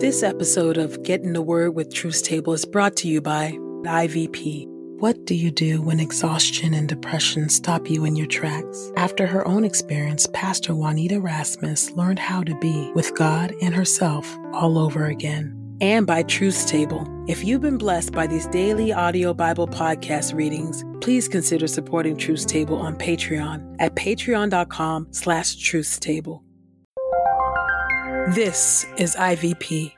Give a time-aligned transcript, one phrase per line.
[0.00, 3.58] This episode of Get in the Word with Truth's Table is brought to you by
[3.82, 4.64] IVP.
[5.00, 8.92] What do you do when exhaustion and depression stop you in your tracks?
[8.96, 14.38] After her own experience, Pastor Juanita Rasmus learned how to be with God and herself
[14.52, 15.52] all over again.
[15.80, 17.04] And by Truth's Table.
[17.26, 22.46] If you've been blessed by these daily audio Bible podcast readings, please consider supporting Truth
[22.46, 26.47] Table on Patreon at patreon.com slash truthstable.
[28.34, 29.97] This is IVP.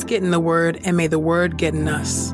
[0.00, 2.32] Let's get in the Word, and may the Word get in us.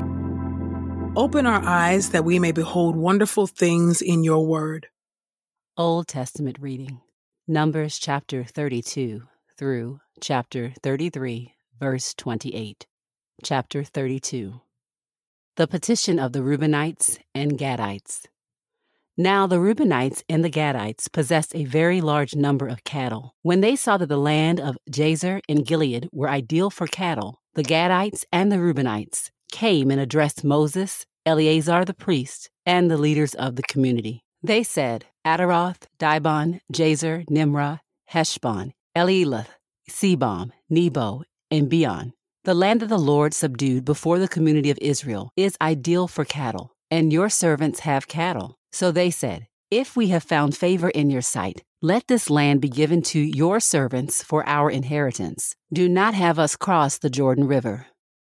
[1.17, 4.87] Open our eyes that we may behold wonderful things in your Word.
[5.75, 7.01] Old Testament reading
[7.45, 9.23] Numbers chapter 32
[9.57, 12.87] through chapter 33, verse 28.
[13.43, 14.61] Chapter 32
[15.57, 18.27] The petition of the Reubenites and Gadites.
[19.17, 23.35] Now the Reubenites and the Gadites possessed a very large number of cattle.
[23.41, 27.63] When they saw that the land of Jazer and Gilead were ideal for cattle, the
[27.63, 33.55] Gadites and the Reubenites came and addressed Moses, Eleazar the priest, and the leaders of
[33.55, 34.23] the community.
[34.43, 37.79] They said, Ataroth, Dibon, Jazer, Nimrah,
[38.11, 39.47] Heshbon, Elielath,
[39.89, 42.13] Sebam, Nebo, and Beon.
[42.43, 46.73] The land that the Lord subdued before the community of Israel is ideal for cattle,
[46.91, 48.59] and your servants have cattle.
[48.71, 52.69] So they said, If we have found favor in your sight, let this land be
[52.69, 55.57] given to your servants for our inheritance.
[55.73, 57.87] Do not have us cross the Jordan River.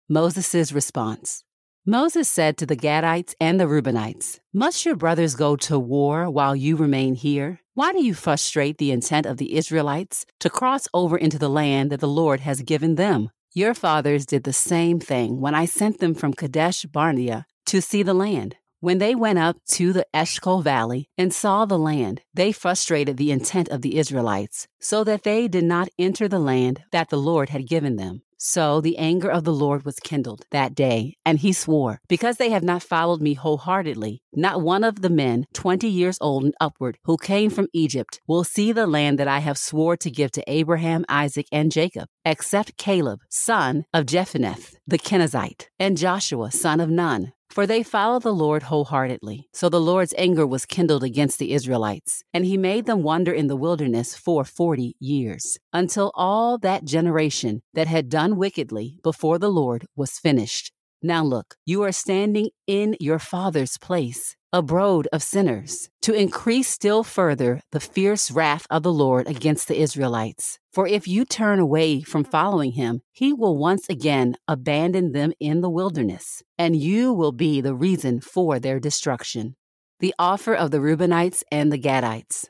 [0.07, 1.43] Moses' response
[1.85, 6.55] Moses said to the Gadites and the Reubenites, Must your brothers go to war while
[6.55, 7.59] you remain here?
[7.73, 11.91] Why do you frustrate the intent of the Israelites to cross over into the land
[11.91, 13.29] that the Lord has given them?
[13.53, 18.03] Your fathers did the same thing when I sent them from Kadesh Barnea to see
[18.03, 18.55] the land.
[18.85, 23.31] When they went up to the Eshcol Valley and saw the land, they frustrated the
[23.31, 27.49] intent of the Israelites, so that they did not enter the land that the Lord
[27.49, 28.21] had given them.
[28.37, 32.51] So the anger of the Lord was kindled that day, and he swore, Because they
[32.51, 36.99] have not followed me wholeheartedly, not one of the men twenty years old and upward
[37.05, 40.43] who came from Egypt will see the land that I have swore to give to
[40.45, 46.91] Abraham, Isaac, and Jacob, except Caleb, son of Jephunneh, the Kenizzite, and Joshua, son of
[46.91, 49.47] Nun, for they followed the Lord wholeheartedly.
[49.53, 53.47] So the Lord's anger was kindled against the Israelites, and he made them wander in
[53.47, 59.51] the wilderness for forty years, until all that generation that had done wickedly before the
[59.51, 60.71] Lord was finished.
[61.01, 66.69] Now look, you are standing in your father's place, a brood of sinners, to increase
[66.69, 70.59] still further the fierce wrath of the Lord against the Israelites.
[70.71, 75.59] For if you turn away from following him, he will once again abandon them in
[75.59, 79.57] the wilderness, and you will be the reason for their destruction.
[79.99, 82.45] The offer of the Reubenites and the Gadites.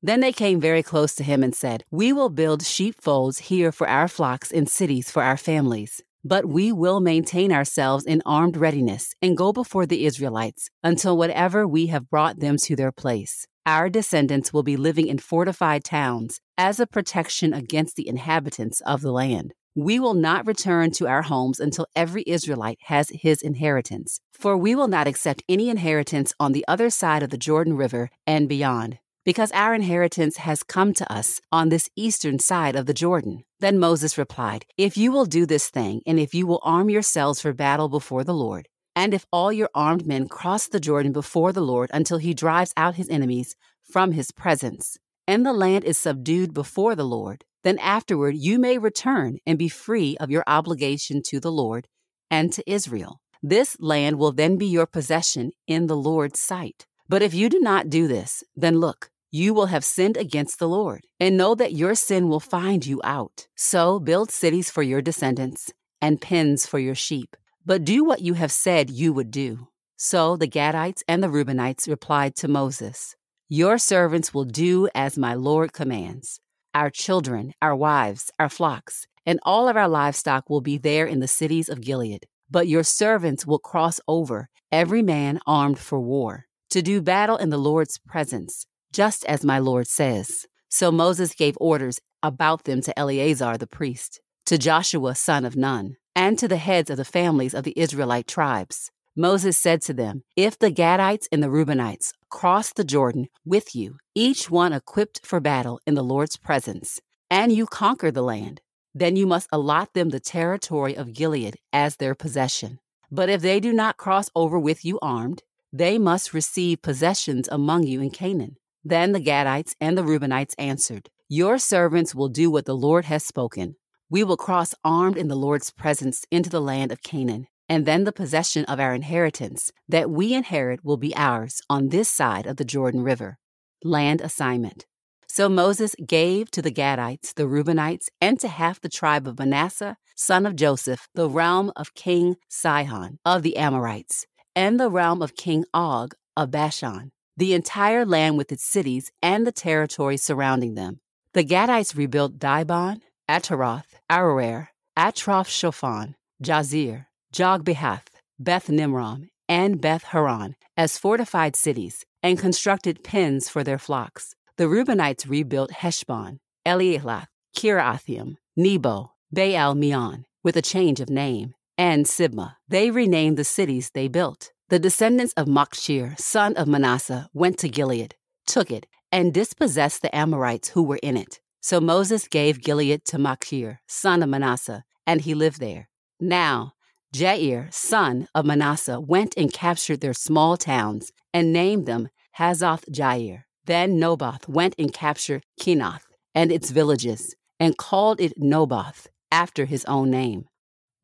[0.00, 3.88] Then they came very close to him and said, We will build sheepfolds here for
[3.88, 6.04] our flocks and cities for our families.
[6.24, 11.66] But we will maintain ourselves in armed readiness and go before the Israelites until whatever
[11.66, 13.46] we have brought them to their place.
[13.64, 19.02] Our descendants will be living in fortified towns as a protection against the inhabitants of
[19.02, 19.52] the land.
[19.74, 24.74] We will not return to our homes until every Israelite has his inheritance, for we
[24.74, 28.98] will not accept any inheritance on the other side of the Jordan River and beyond
[29.24, 33.44] because our inheritance has come to us on this eastern side of the Jordan.
[33.60, 37.40] Then Moses replied, If you will do this thing, and if you will arm yourselves
[37.40, 41.52] for battle before the Lord, and if all your armed men cross the Jordan before
[41.52, 43.54] the Lord until he drives out his enemies
[43.92, 48.78] from his presence, and the land is subdued before the Lord, then afterward you may
[48.78, 51.86] return and be free of your obligation to the Lord
[52.30, 53.20] and to Israel.
[53.42, 56.86] This land will then be your possession in the Lord's sight.
[57.08, 60.68] But if you do not do this, then look, you will have sinned against the
[60.68, 63.46] Lord, and know that your sin will find you out.
[63.56, 67.36] So build cities for your descendants and pens for your sheep.
[67.64, 69.68] But do what you have said you would do.
[69.96, 73.16] So the Gadites and the Reubenites replied to Moses,
[73.48, 76.40] Your servants will do as my Lord commands.
[76.74, 81.20] Our children, our wives, our flocks, and all of our livestock will be there in
[81.20, 82.26] the cities of Gilead.
[82.50, 87.50] But your servants will cross over, every man armed for war, to do battle in
[87.50, 90.46] the Lord's presence, just as my Lord says.
[90.68, 95.96] So Moses gave orders about them to Eleazar the priest, to Joshua son of Nun,
[96.14, 98.90] and to the heads of the families of the Israelite tribes.
[99.16, 103.96] Moses said to them, If the Gadites and the Reubenites cross the Jordan with you,
[104.14, 107.00] each one equipped for battle in the Lord's presence,
[107.30, 108.60] and you conquer the land,
[108.94, 112.78] then you must allot them the territory of Gilead as their possession.
[113.10, 115.42] But if they do not cross over with you armed,
[115.72, 118.56] they must receive possessions among you in Canaan.
[118.84, 123.24] Then the Gadites and the Reubenites answered, Your servants will do what the Lord has
[123.24, 123.76] spoken.
[124.10, 128.04] We will cross armed in the Lord's presence into the land of Canaan, and then
[128.04, 132.56] the possession of our inheritance that we inherit will be ours on this side of
[132.56, 133.38] the Jordan River.
[133.84, 134.86] Land assignment.
[135.30, 139.98] So Moses gave to the Gadites, the Reubenites, and to half the tribe of Manasseh,
[140.16, 144.26] son of Joseph, the realm of King Sihon of the Amorites,
[144.58, 149.46] and the realm of King Og of Bashan, the entire land with its cities and
[149.46, 150.98] the territory surrounding them.
[151.32, 154.66] The Gadites rebuilt Dibon, Ataroth, Aroer,
[154.98, 158.08] Atroth Shophan, Jazer, Jogbehath,
[158.40, 164.34] Beth Nimram, and Beth Haran as fortified cities, and constructed pens for their flocks.
[164.56, 172.04] The Reubenites rebuilt Heshbon, Elealath, Kiriathaim, Nebo, Baal Meon, with a change of name, and
[172.04, 172.56] Sibmah.
[172.68, 174.52] They renamed the cities they built.
[174.68, 178.16] The descendants of Machir, son of Manasseh, went to Gilead,
[178.46, 181.40] took it, and dispossessed the Amorites who were in it.
[181.60, 185.88] So Moses gave Gilead to Machir, son of Manasseh, and he lived there.
[186.20, 186.72] Now,
[187.14, 192.08] Jair, son of Manasseh, went and captured their small towns and named them
[192.38, 193.44] Havvoth Jair.
[193.64, 196.04] Then Noboth went and captured Kenath
[196.34, 200.46] and its villages, and called it Noboth after his own name.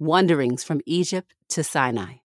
[0.05, 2.17] Wanderings from Egypt to Sinai.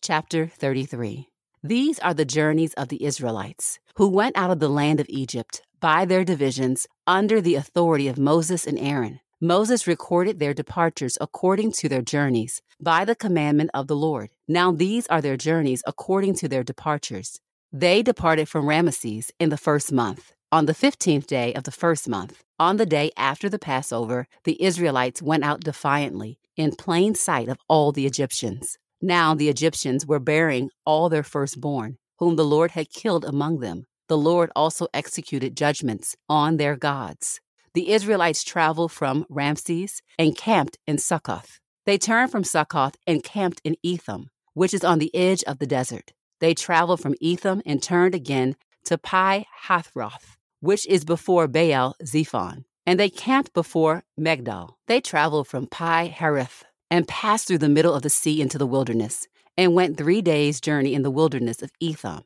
[0.00, 1.28] Chapter 33.
[1.62, 5.60] These are the journeys of the Israelites, who went out of the land of Egypt
[5.78, 9.20] by their divisions under the authority of Moses and Aaron.
[9.42, 14.30] Moses recorded their departures according to their journeys by the commandment of the Lord.
[14.48, 17.40] Now these are their journeys according to their departures.
[17.70, 20.32] They departed from Rameses in the first month.
[20.50, 24.62] On the fifteenth day of the first month, on the day after the Passover, the
[24.62, 28.76] Israelites went out defiantly, in plain sight of all the Egyptians.
[29.00, 33.84] Now the Egyptians were burying all their firstborn, whom the Lord had killed among them.
[34.08, 37.40] The Lord also executed judgments on their gods.
[37.74, 41.60] The Israelites traveled from Ramses and camped in Succoth.
[41.86, 45.66] They turned from Succoth and camped in Etham, which is on the edge of the
[45.66, 46.12] desert.
[46.40, 52.64] They traveled from Etham and turned again to Pi Hahiroth, which is before Baal Zephon.
[52.88, 54.76] And they camped before Migdol.
[54.86, 58.66] They traveled from Pi Hahiroth and passed through the middle of the sea into the
[58.66, 62.22] wilderness, and went three days' journey in the wilderness of Etham,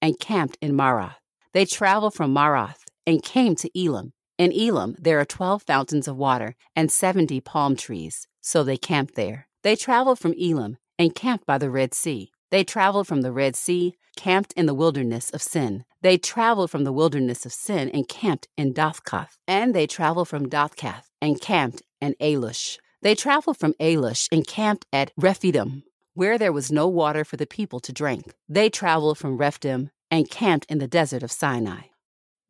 [0.00, 1.16] and camped in Marah.
[1.52, 2.74] They traveled from Marah
[3.06, 4.14] and came to Elim.
[4.38, 9.14] In Elim there are twelve fountains of water and seventy palm trees, so they camped
[9.14, 9.46] there.
[9.62, 12.32] They traveled from Elim and camped by the Red Sea.
[12.50, 15.84] They traveled from the Red Sea, camped in the wilderness of Sin.
[16.02, 19.28] They traveled from the wilderness of Sin and camped in Dophkah.
[19.46, 22.78] And they traveled from Dophkah and camped in Alush.
[23.02, 27.46] They traveled from Alush and camped at Rephidim, where there was no water for the
[27.46, 28.34] people to drink.
[28.48, 31.82] They traveled from Rephidim and camped in the desert of Sinai.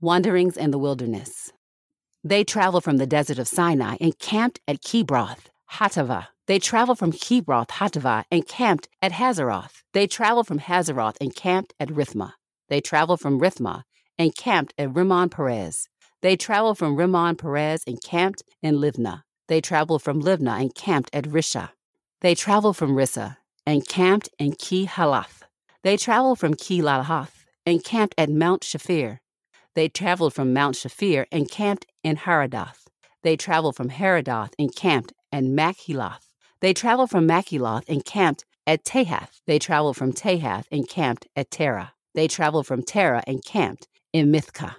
[0.01, 1.53] Wanderings in the wilderness.
[2.23, 6.29] They traveled from the desert of Sinai and camped at Kibroth, Hattaavah.
[6.47, 9.83] They traveled from Kibroth Hattaavah and camped at Hazeroth.
[9.93, 12.33] They traveled from Hazeroth and camped at Rithmah.
[12.69, 13.83] They traveled from Rithmah
[14.19, 15.89] and camped at Rimmon Perez.
[16.23, 19.23] They traveled from Rimmon Perez and camped in Libnah.
[19.47, 21.71] They traveled from Libnah and camped at Rissah.
[22.21, 25.45] They traveled from Rissah and camped in Kehelathah.
[25.85, 27.29] They traveled from Kehelathah
[27.65, 29.19] and camped at Mount Shepher.
[29.75, 32.87] They traveled from Mount Shepher and camped in Haradath.
[33.23, 36.29] They traveled from Haradoth and camped at Makheloth.
[36.61, 39.41] They traveled from Makheloth and camped at Tahath.
[39.47, 41.93] They traveled from Tahath and camped at Terah.
[42.15, 44.77] They traveled from Terah and camped in Mithcah.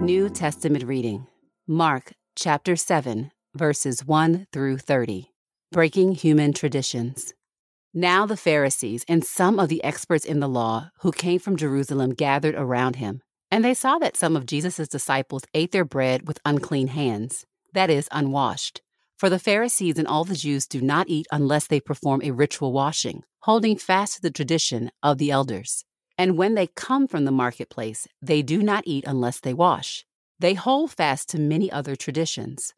[0.00, 1.26] New Testament reading
[1.66, 5.30] Mark chapter 7, verses 1 through 30.
[5.72, 7.32] Breaking Human Traditions.
[7.94, 12.12] Now the Pharisees and some of the experts in the law who came from Jerusalem
[12.12, 16.40] gathered around him, and they saw that some of Jesus' disciples ate their bread with
[16.44, 18.82] unclean hands, that is, unwashed.
[19.16, 22.72] For the Pharisees and all the Jews do not eat unless they perform a ritual
[22.72, 25.84] washing, holding fast to the tradition of the elders.
[26.18, 30.04] And when they come from the marketplace, they do not eat unless they wash.
[30.38, 32.74] They hold fast to many other traditions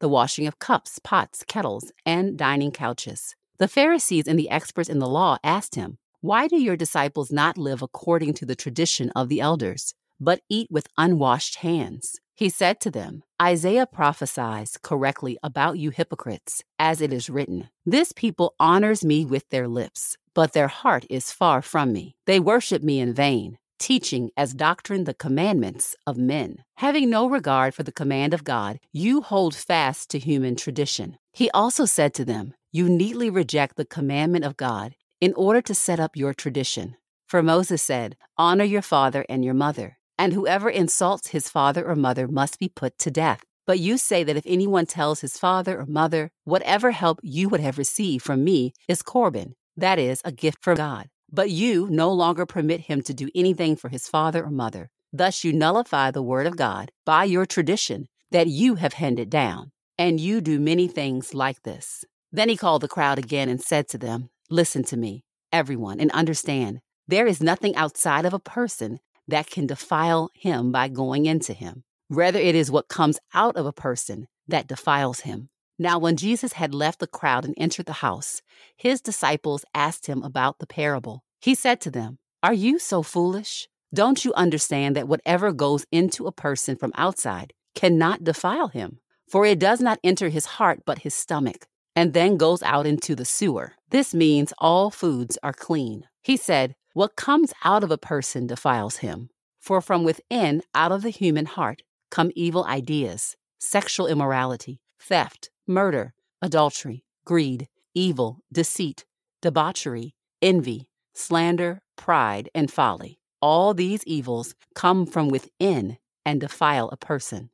[0.00, 3.34] the washing of cups, pots, kettles, and dining couches.
[3.58, 7.58] The Pharisees and the experts in the law asked him, Why do your disciples not
[7.58, 12.20] live according to the tradition of the elders, but eat with unwashed hands?
[12.34, 18.12] He said to them, Isaiah prophesies correctly about you hypocrites, as it is written, This
[18.12, 22.14] people honors me with their lips, but their heart is far from me.
[22.26, 26.62] They worship me in vain teaching as doctrine the commandments of men.
[26.76, 31.16] Having no regard for the command of God, you hold fast to human tradition.
[31.32, 35.74] He also said to them, You neatly reject the commandment of God in order to
[35.74, 36.96] set up your tradition.
[37.26, 41.96] For Moses said, Honor your father and your mother, and whoever insults his father or
[41.96, 43.42] mother must be put to death.
[43.66, 47.60] But you say that if anyone tells his father or mother, Whatever help you would
[47.60, 51.08] have received from me is Corban, that is, a gift from God.
[51.32, 54.90] But you no longer permit him to do anything for his father or mother.
[55.10, 59.72] Thus you nullify the word of God by your tradition that you have handed down.
[59.96, 62.04] And you do many things like this.
[62.30, 66.10] Then he called the crowd again and said to them, Listen to me, everyone, and
[66.10, 69.00] understand there is nothing outside of a person
[69.30, 71.84] that can defile him by going into him.
[72.08, 75.48] Rather, it is what comes out of a person that defiles him.
[75.78, 78.42] Now, when Jesus had left the crowd and entered the house,
[78.76, 81.24] his disciples asked him about the parable.
[81.40, 83.66] He said to them, Are you so foolish?
[83.94, 88.98] Don't you understand that whatever goes into a person from outside cannot defile him?
[89.26, 93.14] For it does not enter his heart but his stomach, and then goes out into
[93.14, 93.72] the sewer.
[93.90, 96.04] This means all foods are clean.
[96.22, 99.30] He said, What comes out of a person defiles him.
[99.60, 106.14] For from within, out of the human heart, come evil ideas, sexual immorality, theft murder,
[106.42, 109.04] adultery, greed, evil, deceit,
[109.40, 113.20] debauchery, envy, slander, pride, and folly.
[113.40, 117.50] All these evils come from within and defile a person.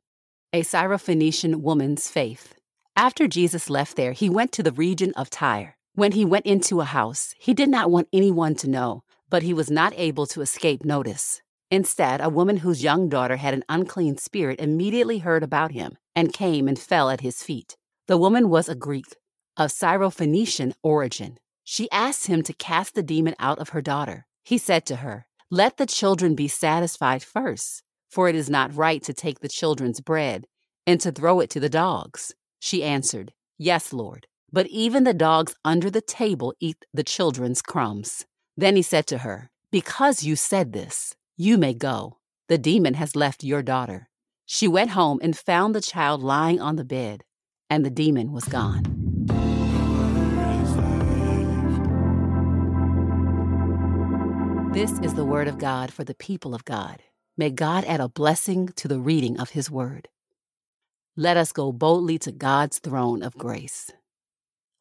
[0.51, 2.55] A Syrophoenician woman's faith.
[2.95, 5.77] After Jesus left there, he went to the region of Tyre.
[5.93, 9.53] When he went into a house, he did not want anyone to know, but he
[9.53, 11.41] was not able to escape notice.
[11.69, 16.33] Instead, a woman whose young daughter had an unclean spirit immediately heard about him and
[16.33, 17.75] came and fell at his feet.
[18.07, 19.05] The woman was a Greek
[19.57, 21.37] of Syrophoenician origin.
[21.63, 24.25] She asked him to cast the demon out of her daughter.
[24.43, 29.03] He said to her, Let the children be satisfied first, for it is not right
[29.03, 30.45] to take the children's bread
[30.85, 32.33] and to throw it to the dogs.
[32.59, 38.25] She answered, Yes, Lord, but even the dogs under the table eat the children's crumbs.
[38.57, 42.17] Then he said to her, Because you said this, you may go.
[42.49, 44.09] The demon has left your daughter.
[44.45, 47.23] She went home and found the child lying on the bed
[47.69, 48.83] and the demon was gone.
[54.73, 57.01] This is the word of God for the people of God.
[57.35, 60.07] May God add a blessing to the reading of his word.
[61.15, 63.91] Let us go boldly to God's throne of grace.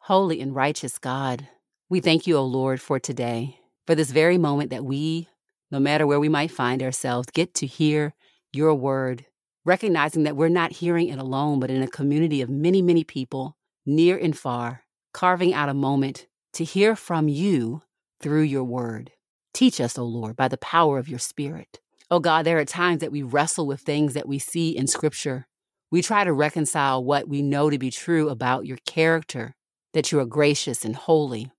[0.00, 1.48] Holy and righteous God,
[1.88, 5.28] we thank you, O Lord, for today, for this very moment that we,
[5.70, 8.14] no matter where we might find ourselves, get to hear
[8.52, 9.26] your word
[9.66, 13.56] recognizing that we're not hearing it alone, but in a community of many, many people,
[13.84, 17.82] near and far, carving out a moment to hear from you
[18.20, 19.10] through your word.
[19.52, 21.80] Teach us, O Lord, by the power of your spirit.
[22.10, 25.48] Oh God, there are times that we wrestle with things that we see in scripture.
[25.90, 29.56] We try to reconcile what we know to be true about your character,
[29.92, 31.50] that you are gracious and holy.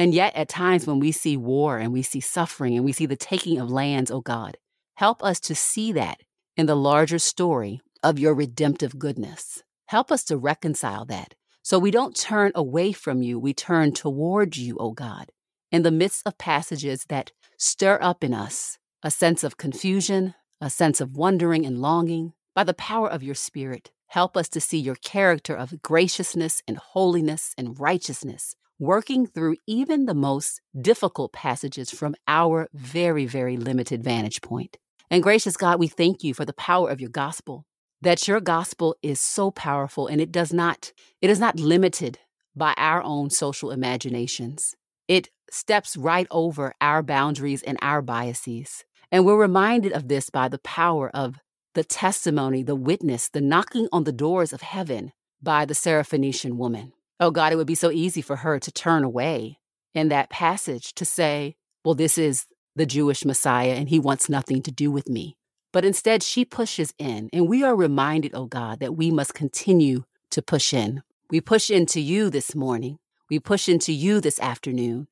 [0.00, 3.04] And yet, at times when we see war and we see suffering and we see
[3.04, 4.56] the taking of lands, oh God,
[4.94, 6.22] help us to see that
[6.56, 9.62] in the larger story of your redemptive goodness.
[9.88, 14.56] Help us to reconcile that so we don't turn away from you, we turn towards
[14.58, 15.32] you, O God,
[15.70, 20.70] in the midst of passages that stir up in us a sense of confusion, a
[20.70, 22.32] sense of wondering and longing.
[22.54, 26.78] By the power of your Spirit, help us to see your character of graciousness and
[26.78, 34.02] holiness and righteousness working through even the most difficult passages from our very, very limited
[34.02, 34.78] vantage point.
[35.10, 37.66] And gracious God, we thank you for the power of your gospel,
[38.00, 42.18] that your gospel is so powerful and it does not, it is not limited
[42.56, 44.74] by our own social imaginations.
[45.06, 48.84] It steps right over our boundaries and our biases.
[49.12, 51.36] And we're reminded of this by the power of
[51.74, 56.94] the testimony, the witness, the knocking on the doors of heaven by the Syrophoenician woman.
[57.20, 59.58] Oh God, it would be so easy for her to turn away
[59.94, 64.62] in that passage to say, well, this is the Jewish Messiah and he wants nothing
[64.62, 65.36] to do with me.
[65.70, 67.28] But instead, she pushes in.
[67.32, 71.02] And we are reminded, oh God, that we must continue to push in.
[71.30, 72.98] We push into you this morning.
[73.28, 75.06] We push into you this afternoon.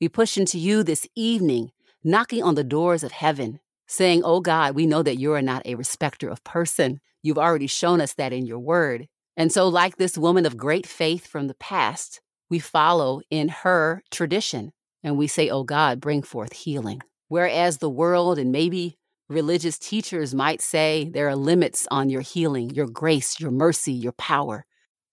[0.00, 1.72] We push into you this evening,
[2.04, 5.66] knocking on the doors of heaven, saying, Oh God, we know that you are not
[5.66, 7.00] a respecter of person.
[7.22, 9.08] You've already shown us that in your word.
[9.36, 14.02] And so, like this woman of great faith from the past, we follow in her
[14.10, 14.72] tradition
[15.02, 17.02] and we say, Oh God, bring forth healing.
[17.28, 18.96] Whereas the world and maybe
[19.28, 24.12] religious teachers might say there are limits on your healing, your grace, your mercy, your
[24.12, 24.66] power,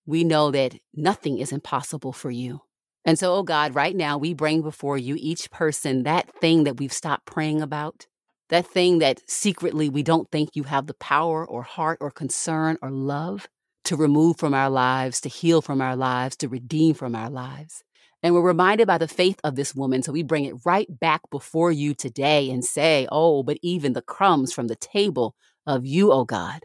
[0.06, 2.62] we know that nothing is impossible for you.
[3.06, 6.78] And so, oh God, right now we bring before you each person that thing that
[6.78, 8.06] we've stopped praying about,
[8.50, 12.78] that thing that secretly we don't think you have the power or heart or concern
[12.82, 13.48] or love
[13.86, 17.84] to remove from our lives, to heal from our lives, to redeem from our lives.
[18.24, 20.04] And we're reminded by the faith of this woman.
[20.04, 24.02] So we bring it right back before you today and say, Oh, but even the
[24.02, 25.36] crumbs from the table
[25.66, 26.62] of you, oh God,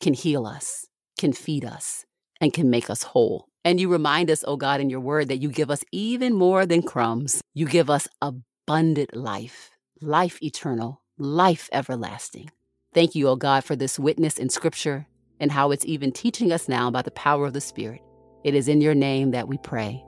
[0.00, 0.86] can heal us,
[1.18, 2.04] can feed us,
[2.40, 3.46] and can make us whole.
[3.64, 6.64] And you remind us, oh God, in your word that you give us even more
[6.64, 7.42] than crumbs.
[7.52, 12.50] You give us abundant life, life eternal, life everlasting.
[12.94, 15.06] Thank you, oh God, for this witness in scripture
[15.40, 18.02] and how it's even teaching us now by the power of the Spirit.
[18.44, 20.04] It is in your name that we pray.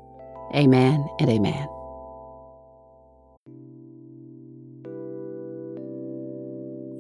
[0.54, 1.68] Amen and amen.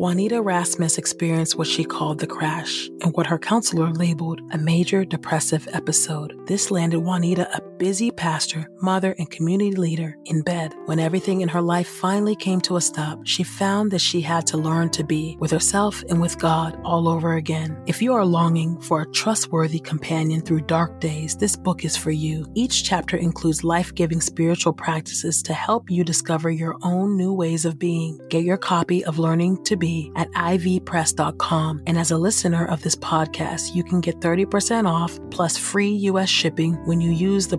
[0.02, 5.04] Juanita Rasmus experienced what she called the crash and what her counselor labeled a major
[5.04, 6.34] depressive episode.
[6.48, 10.74] This landed Juanita, a busy pastor, mother, and community leader, in bed.
[10.86, 14.46] When everything in her life finally came to a stop, she found that she had
[14.48, 17.80] to learn to be with herself and with God all over again.
[17.86, 22.10] If you are longing for a trustworthy companion through dark days, this book is for
[22.10, 22.46] you.
[22.54, 27.64] Each chapter includes life giving spiritual practices to help you discover your own new ways
[27.64, 28.18] of being.
[28.28, 31.82] Get your copy of Learning to Be at ivpress.com.
[31.86, 36.28] And as a listener of this podcast, you can get 30% off plus free US
[36.28, 37.58] shipping when you use the